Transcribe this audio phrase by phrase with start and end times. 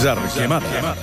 [0.00, 0.94] Àlex Arquemada.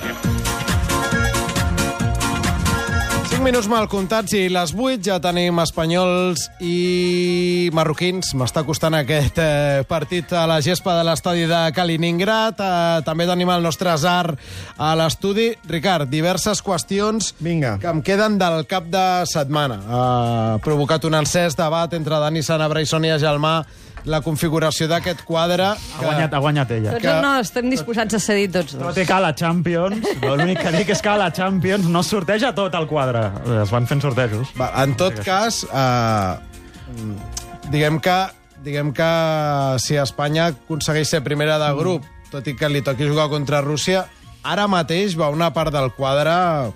[3.28, 8.32] 5 minuts mal comptats i les 8 ja tenim espanyols i marroquins.
[8.34, 12.58] M'està costant aquest eh, partit a la gespa de l'estadi de Kaliningrad.
[12.58, 14.34] Eh, també tenim el nostre Azar
[14.74, 15.52] a l'estudi.
[15.70, 17.76] Ricard, diverses qüestions Vinga.
[17.78, 19.78] que em queden del cap de setmana.
[19.86, 23.60] Ha provocat un encès debat entre Dani Sanabra i Sònia Gelmà
[24.04, 25.64] la configuració d'aquest quadre.
[25.64, 26.90] Ha guanyat, ha guanyat ella.
[26.92, 28.94] Tots Que- no, estem disposats a cedir tots No dos.
[28.94, 32.54] té que a la Champions, l'únic que dic és que a la Champions no sorteja
[32.54, 33.30] tot el quadre.
[33.62, 34.48] Es van fent sortejos.
[34.60, 36.34] Va, en tot cas, eh,
[37.70, 38.18] diguem que
[38.64, 39.08] diguem que
[39.78, 44.06] si Espanya aconsegueix ser primera de grup, tot i que li toqui jugar contra Rússia,
[44.42, 46.72] ara mateix va una part del quadre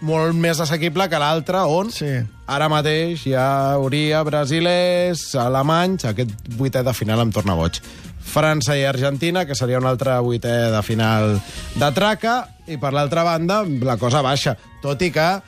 [0.00, 2.10] molt més assequible que l'altra, on Sí.
[2.46, 7.80] ara mateix hi ha hauria brasilers, alemanys, aquest vuitè de final em torna boig.
[8.26, 11.40] França i Argentina, que seria un altre vuitè de final
[11.74, 14.56] de traca, i per l'altra banda, la cosa baixa.
[14.82, 15.40] Tot i que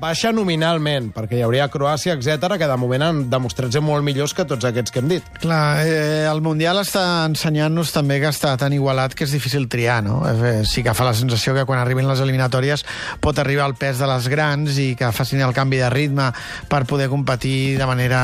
[0.00, 4.32] baixa nominalment, perquè hi hauria Croàcia, etc que de moment han demostrat ser molt millors
[4.36, 5.26] que tots aquests que hem dit.
[5.42, 10.00] Clar, eh, el Mundial està ensenyant-nos també que està tan igualat que és difícil triar,
[10.06, 10.22] no?
[10.24, 12.86] Eh, sí que fa la sensació que quan arribin les eliminatòries
[13.20, 16.30] pot arribar el pes de les grans i que facin el canvi de ritme
[16.72, 18.22] per poder competir de manera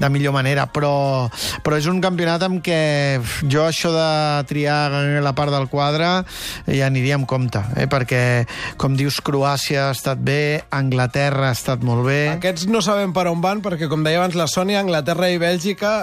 [0.00, 1.28] de millor manera, però,
[1.64, 3.20] però és un campionat amb què
[3.52, 4.08] jo això de
[4.48, 4.80] triar
[5.22, 6.10] la part del quadre
[6.66, 7.86] ja aniria amb compte, eh?
[7.90, 8.22] perquè,
[8.80, 11.01] com dius, Croàcia ha estat bé, Anglaterra
[11.48, 12.18] ha estat molt bé...
[12.36, 15.94] Aquests no sabem per on van, perquè, com deia abans la Sònia, Anglaterra i Bèlgica,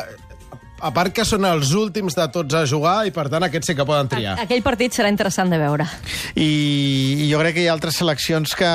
[0.82, 3.76] a part que són els últims de tots a jugar, i per tant aquests sí
[3.78, 4.36] que poden triar.
[4.42, 5.88] Aquell partit serà interessant de veure.
[6.36, 8.72] i, i jo crec que hi ha altres seleccions que,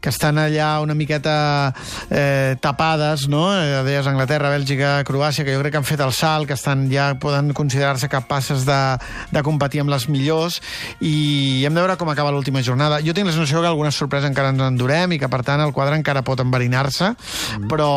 [0.00, 1.36] que estan allà una miqueta
[2.10, 3.48] eh, tapades, no?
[3.54, 6.86] Eh, Deies Anglaterra, Bèlgica, Croàcia, que jo crec que han fet el salt, que estan
[6.92, 8.80] ja poden considerar-se capaces de,
[9.32, 10.60] de competir amb les millors,
[11.00, 13.00] i hem de veure com acaba l'última jornada.
[13.04, 15.74] Jo tinc la sensació que alguna sorpresa encara ens endurem i que, per tant, el
[15.76, 17.68] quadre encara pot enverinar-se, mm.
[17.70, 17.92] però,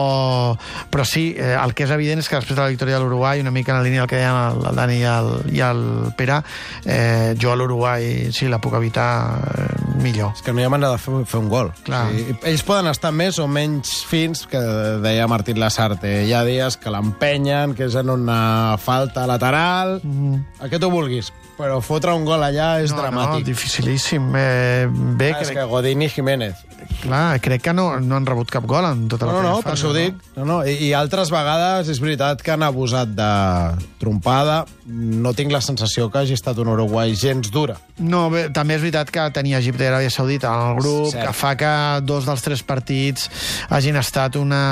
[0.91, 3.28] però sí, eh, el que és evident és que després de la victòria de l'Uruguai,
[3.37, 5.83] una mica en la línia del que deien el, el Dani i el, i el
[6.17, 6.39] Pere,
[6.85, 9.09] eh, jo a l'Uruguai, sí, la puc evitar
[9.53, 9.67] eh,
[10.01, 10.33] millor.
[10.33, 11.69] És que no hi ha manera de fer, fer un gol.
[11.85, 12.07] Clar.
[12.09, 14.59] Sí, ells poden estar més o menys fins, que
[15.05, 16.23] deia Martín Lasarte.
[16.25, 20.41] Hi ha dies que l'empenyen, que és en una falta lateral, mm.
[20.65, 21.29] el que tu vulguis.
[21.59, 23.41] Però fotre un gol allà és no, dramàtic.
[23.43, 24.29] No, dificilíssim.
[24.39, 26.55] Eh, bé, Ah, és crec, que Godín i Jiménez.
[27.01, 29.49] clar, crec que no, no han rebut cap gol en tota la No, no, no,
[29.57, 30.15] primera per fase, això ho dic.
[30.37, 30.57] No, no.
[30.63, 34.63] I, I altres vegades és veritat que han abusat de trompada.
[34.87, 37.75] No tinc la sensació que hagi estat un Uruguai gens dura.
[37.99, 41.27] No, bé, també és veritat que tenia Egipte i Aràbia Saudita en el grup, Cert.
[41.27, 41.73] que fa que
[42.07, 43.29] dos dels tres partits
[43.69, 44.63] hagin estat una,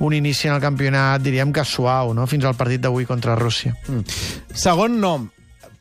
[0.00, 2.26] un inici en el campionat, diríem que suau, no?
[2.30, 3.76] fins al partit d'avui contra Rússia.
[4.54, 5.28] Segon nom,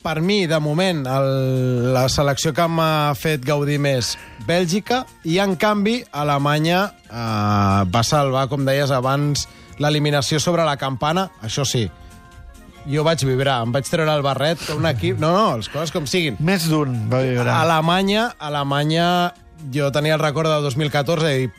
[0.04, 5.56] per mi, de moment, el, la selecció que m'ha fet gaudir més, Bèlgica, i en
[5.56, 9.48] canvi, Alemanya eh, va salvar, com deies abans,
[9.82, 11.88] l'eliminació sobre la campana, això sí,
[12.90, 15.20] jo vaig vibrar, em vaig treure el barret que un equip...
[15.22, 16.38] No, no, les coses com siguin.
[16.44, 17.50] Més d'un va viure.
[17.54, 19.08] Alemanya, Alemanya,
[19.74, 21.50] jo tenia el record de 2014 i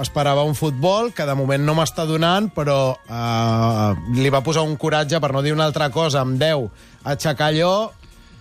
[0.00, 4.76] esperava un futbol que de moment no m'està donant, però eh, li va posar un
[4.80, 6.70] coratge, per no dir una altra cosa, amb 10,
[7.12, 7.74] aixecar allò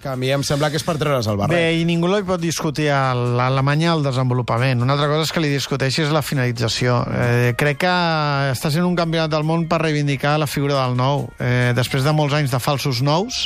[0.01, 1.55] que a mi em sembla que és per treure's el barret.
[1.55, 4.81] Bé, i ningú li pot discutir a l'Alemanya el desenvolupament.
[4.85, 7.01] Una altra cosa és que li discuteixi és la finalització.
[7.11, 7.91] Eh, crec que
[8.53, 11.27] està sent un campionat del món per reivindicar la figura del nou.
[11.39, 13.41] Eh, després de molts anys de falsos nous,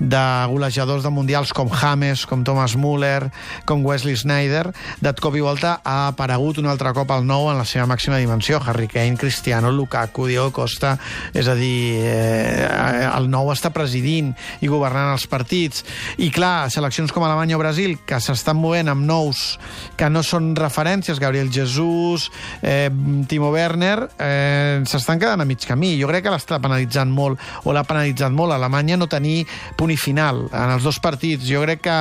[0.00, 3.30] de golejadors de mundials com James, com Thomas Müller,
[3.68, 4.72] com Wesley Snyder,
[5.04, 8.20] de cop i volta ha aparegut un altre cop el nou en la seva màxima
[8.22, 8.62] dimensió.
[8.64, 10.96] Harry Kane, Cristiano, Lukaku, Diego Costa...
[11.38, 14.32] És a dir, eh, el nou està presidint
[14.64, 15.84] i governant els partits.
[16.18, 19.58] I clar, seleccions com Alemanya o Brasil, que s'estan movent amb nous
[19.98, 22.28] que no són referències, Gabriel Jesús,
[22.62, 22.90] eh,
[23.28, 25.96] Timo Werner, eh, s'estan quedant a mig camí.
[26.00, 29.90] Jo crec que l'està penalitzant molt, o l'ha penalitzat molt a Alemanya no tenir punt
[29.90, 31.46] i final en els dos partits.
[31.48, 31.98] Jo crec que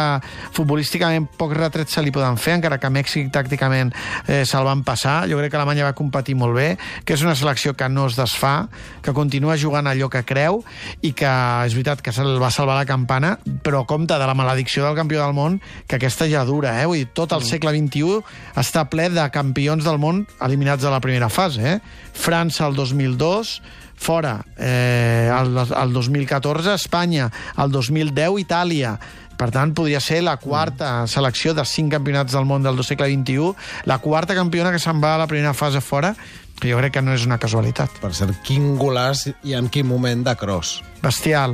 [0.56, 3.94] futbolísticament pocs retrets se li poden fer, encara que Mèxic tàcticament
[4.28, 5.28] eh, se'l van passar.
[5.30, 6.70] Jo crec que Alemanya va competir molt bé,
[7.06, 8.68] que és una selecció que no es desfà,
[9.02, 10.62] que continua jugant allò que creu
[11.02, 11.34] i que
[11.66, 15.24] és veritat que se'l va salvar la campana, però compte de la maledicció del campió
[15.24, 16.86] del món, que aquesta ja dura, eh?
[16.86, 18.22] Vull dir, tot el segle XXI
[18.60, 22.02] està ple de campions del món eliminats de la primera fase, eh?
[22.14, 23.62] França el 2002,
[23.98, 28.98] fora eh, el, el 2014, Espanya el 2010, Itàlia
[29.38, 33.52] per tant, podria ser la quarta selecció de cinc campionats del món del segle XXI,
[33.86, 36.16] la quarta campiona que se'n va a la primera fase fora,
[36.58, 38.00] que jo crec que no és una casualitat.
[38.02, 40.80] Per cert, quin golaç i en quin moment de cross.
[41.04, 41.54] Bestial.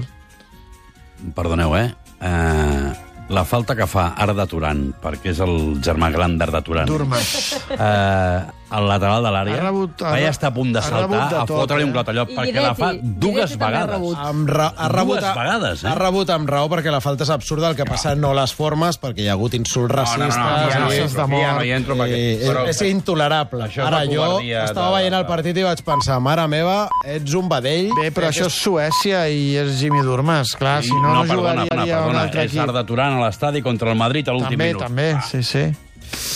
[1.35, 1.89] Perdoneu, eh?
[2.23, 2.93] Uh,
[3.33, 6.89] la falta que fa Arda Turan, perquè és el germà gran d'Arda Turan.
[6.89, 7.31] Durmas.
[7.73, 8.39] Eh,
[8.73, 11.29] al lateral de l'àrea, Ha rebut- ha va ja re- està a punt de saltar,
[11.29, 11.85] de a fotre-li eh?
[11.85, 13.03] un clatallot, I perquè la fa dues
[13.33, 13.95] Guidetti també ha vegades.
[13.95, 14.17] rebut.
[14.17, 15.87] Amb ra ha rebut, Dues vegades, eh?
[15.87, 18.99] Ha rebut amb raó perquè la falta és absurda, el que passa no les formes,
[18.99, 20.35] perquè hi ha hagut insults racistes.
[20.35, 21.63] ja no, i- amenaces de ja no mort.
[21.65, 22.17] hi entro perquè...
[22.17, 23.63] i, però- és intolerable.
[23.63, 27.33] Això és Ara, jo estava de- veient el partit i vaig pensar, mare meva, ets
[27.33, 27.89] un vedell.
[28.01, 30.55] Bé, però això és Suècia i és Jimmy Durmas.
[30.57, 32.61] Clar, si no, no, perdona, jugaria perdona, un altre és equip.
[32.67, 34.81] Arda Turan a l'estadi contra el Madrid a l'últim També, minut.
[34.81, 35.63] també, sí, sí.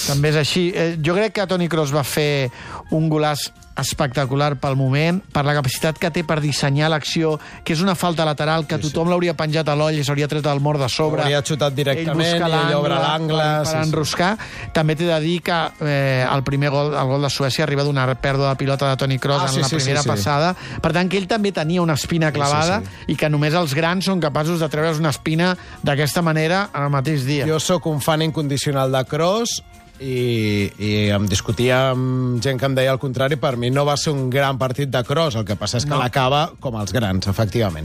[0.08, 0.68] També és així.
[0.74, 2.50] Eh, jo crec que Toni Kroos va fer
[2.96, 7.82] un golaç espectacular pel moment, per la capacitat que té per dissenyar l'acció, que és
[7.84, 10.82] una falta lateral que sí, tothom l'hauria penjat a l'oll i s'hauria tret el mort
[10.82, 11.24] de sobre.
[11.26, 13.88] Hauria xutat directament Ell i ell obre l'angle, Per, sí, per sí.
[13.90, 14.32] enroscar.
[14.74, 18.08] També t'he de dir que eh, el primer gol, el gol de Suècia arriba d'una
[18.16, 20.10] pèrdua de pilota de Toni Kroos Ah, en sí, la sí, sí, primera sí.
[20.10, 20.54] passada.
[20.82, 23.14] Per tant, que ell també tenia una espina clavada sí.
[23.14, 25.54] i que només els grans són capaços de treure's una espina
[25.84, 27.46] d'aquesta manera en el mateix dia.
[27.48, 29.62] Jo sóc un fan incondicional de Kroos
[30.00, 33.36] i, i em discutia amb gent que em deia el contrari.
[33.42, 35.92] Per mi no va ser un gran partit de Kroos, el que passa és que
[35.92, 36.00] No.
[36.00, 37.76] l'acaba com els grans, efectivament.